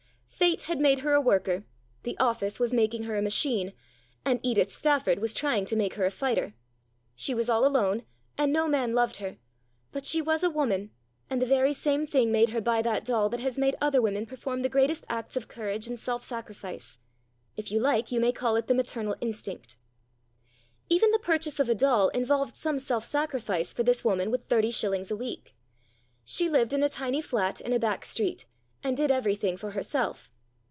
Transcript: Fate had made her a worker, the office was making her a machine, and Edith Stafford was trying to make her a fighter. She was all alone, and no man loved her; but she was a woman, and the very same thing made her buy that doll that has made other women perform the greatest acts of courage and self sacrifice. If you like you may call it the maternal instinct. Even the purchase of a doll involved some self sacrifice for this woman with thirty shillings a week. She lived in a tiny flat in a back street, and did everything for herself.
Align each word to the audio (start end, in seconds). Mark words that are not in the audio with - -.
Fate 0.41 0.63
had 0.63 0.79
made 0.81 0.99
her 0.99 1.13
a 1.13 1.21
worker, 1.21 1.65
the 2.01 2.17
office 2.17 2.59
was 2.59 2.73
making 2.73 3.03
her 3.03 3.15
a 3.15 3.21
machine, 3.21 3.73
and 4.25 4.39
Edith 4.41 4.73
Stafford 4.73 5.19
was 5.19 5.35
trying 5.35 5.65
to 5.65 5.75
make 5.75 5.93
her 5.93 6.05
a 6.07 6.09
fighter. 6.09 6.55
She 7.15 7.35
was 7.35 7.47
all 7.47 7.63
alone, 7.63 8.05
and 8.39 8.51
no 8.51 8.67
man 8.67 8.95
loved 8.95 9.17
her; 9.17 9.37
but 9.91 10.03
she 10.03 10.19
was 10.19 10.43
a 10.43 10.49
woman, 10.49 10.89
and 11.29 11.39
the 11.39 11.45
very 11.45 11.73
same 11.73 12.07
thing 12.07 12.31
made 12.31 12.49
her 12.49 12.59
buy 12.59 12.81
that 12.81 13.05
doll 13.05 13.29
that 13.29 13.39
has 13.39 13.59
made 13.59 13.75
other 13.79 14.01
women 14.01 14.25
perform 14.25 14.63
the 14.63 14.67
greatest 14.67 15.05
acts 15.09 15.37
of 15.37 15.47
courage 15.47 15.85
and 15.85 15.99
self 15.99 16.23
sacrifice. 16.23 16.97
If 17.55 17.71
you 17.71 17.79
like 17.79 18.11
you 18.11 18.19
may 18.19 18.31
call 18.31 18.55
it 18.55 18.65
the 18.65 18.73
maternal 18.73 19.15
instinct. 19.21 19.77
Even 20.89 21.11
the 21.11 21.19
purchase 21.19 21.59
of 21.59 21.69
a 21.69 21.75
doll 21.75 22.07
involved 22.09 22.55
some 22.55 22.79
self 22.79 23.05
sacrifice 23.05 23.73
for 23.73 23.83
this 23.83 24.03
woman 24.03 24.31
with 24.31 24.45
thirty 24.47 24.71
shillings 24.71 25.11
a 25.11 25.15
week. 25.15 25.53
She 26.25 26.49
lived 26.49 26.73
in 26.73 26.81
a 26.81 26.89
tiny 26.89 27.21
flat 27.21 27.61
in 27.61 27.73
a 27.73 27.79
back 27.79 28.03
street, 28.05 28.47
and 28.83 28.97
did 28.97 29.11
everything 29.11 29.55
for 29.55 29.71
herself. 29.71 30.29